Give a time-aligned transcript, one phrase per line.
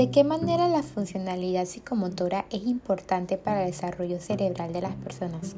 [0.00, 5.56] ¿De qué manera la funcionalidad psicomotora es importante para el desarrollo cerebral de las personas?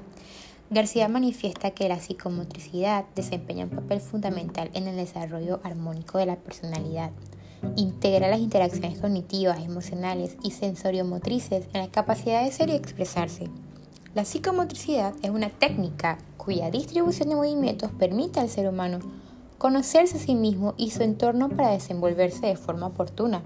[0.68, 6.34] García manifiesta que la psicomotricidad desempeña un papel fundamental en el desarrollo armónico de la
[6.34, 7.12] personalidad.
[7.76, 13.48] Integra las interacciones cognitivas, emocionales y sensoriomotrices en la capacidad de ser y expresarse.
[14.16, 18.98] La psicomotricidad es una técnica cuya distribución de movimientos permite al ser humano
[19.58, 23.44] conocerse a sí mismo y su entorno para desenvolverse de forma oportuna.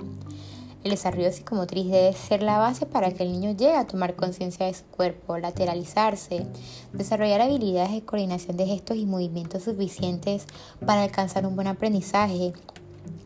[0.86, 4.66] El desarrollo psicomotriz debe ser la base para que el niño llegue a tomar conciencia
[4.66, 6.46] de su cuerpo, lateralizarse,
[6.92, 10.46] desarrollar habilidades de coordinación de gestos y movimientos suficientes
[10.86, 12.52] para alcanzar un buen aprendizaje,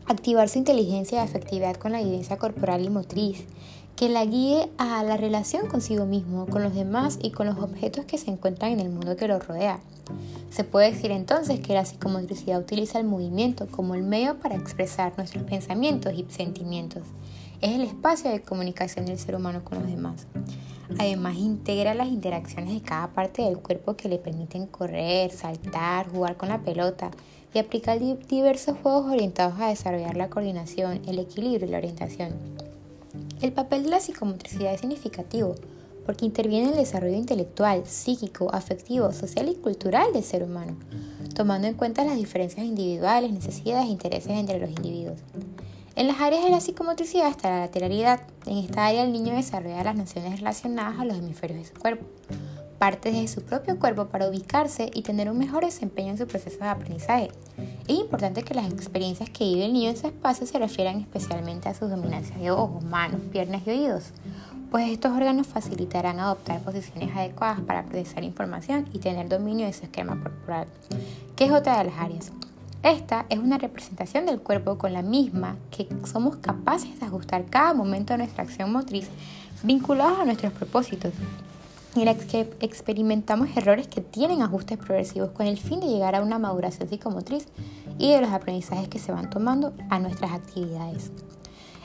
[0.07, 3.45] activar su inteligencia y afectividad con la evidencia corporal y motriz,
[3.95, 8.05] que la guíe a la relación consigo mismo, con los demás y con los objetos
[8.05, 9.81] que se encuentran en el mundo que lo rodea.
[10.49, 15.13] Se puede decir entonces que la psicomotricidad utiliza el movimiento como el medio para expresar
[15.15, 17.03] nuestros pensamientos y sentimientos
[17.61, 20.25] es el espacio de comunicación del ser humano con los demás.
[20.97, 26.37] Además, integra las interacciones de cada parte del cuerpo que le permiten correr, saltar, jugar
[26.37, 27.11] con la pelota
[27.53, 32.33] y aplicar diversos juegos orientados a desarrollar la coordinación, el equilibrio y la orientación.
[33.41, 35.55] El papel de la psicomotricidad es significativo
[36.05, 40.75] porque interviene en el desarrollo intelectual, psíquico, afectivo, social y cultural del ser humano,
[41.35, 45.19] tomando en cuenta las diferencias individuales, necesidades e intereses entre los individuos.
[45.95, 48.21] En las áreas de la psicomotricidad está la lateralidad.
[48.45, 52.05] En esta área el niño desarrolla las nociones relacionadas a los hemisferios de su cuerpo,
[52.79, 56.59] parte de su propio cuerpo para ubicarse y tener un mejor desempeño en su proceso
[56.59, 57.29] de aprendizaje.
[57.87, 61.67] Es importante que las experiencias que vive el niño en ese espacio se refieran especialmente
[61.67, 64.11] a sus dominancias de ojos, manos, piernas y oídos,
[64.71, 69.83] pues estos órganos facilitarán adoptar posiciones adecuadas para procesar información y tener dominio de su
[69.83, 70.67] esquema corporal,
[71.35, 72.31] que es otra de las áreas.
[72.83, 77.75] Esta es una representación del cuerpo con la misma que somos capaces de ajustar cada
[77.75, 79.07] momento de nuestra acción motriz
[79.61, 81.13] vinculados a nuestros propósitos.
[81.95, 86.23] En la que experimentamos errores que tienen ajustes progresivos con el fin de llegar a
[86.23, 87.45] una maduración psicomotriz
[87.99, 91.11] y de los aprendizajes que se van tomando a nuestras actividades.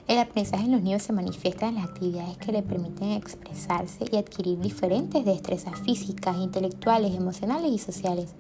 [0.09, 4.17] El aprendizaje en los niños se manifiesta en las actividades que le permiten expresarse y
[4.17, 8.33] adquirir diferentes destrezas físicas, intelectuales, emocionales y sociales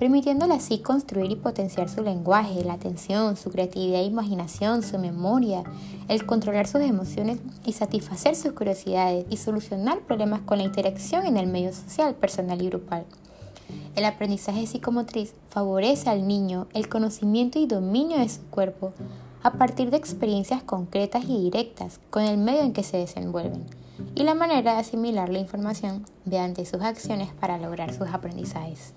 [0.00, 5.62] permitiéndole así construir y potenciar su lenguaje, la atención, su creatividad e imaginación, su memoria,
[6.08, 11.36] el controlar sus emociones y satisfacer sus curiosidades y solucionar problemas con la interacción en
[11.36, 13.04] el medio social, personal y grupal.
[13.94, 18.94] El aprendizaje psicomotriz favorece al niño el conocimiento y dominio de su cuerpo
[19.42, 23.66] a partir de experiencias concretas y directas con el medio en que se desenvuelven
[24.14, 28.94] y la manera de asimilar la información mediante sus acciones para lograr sus aprendizajes.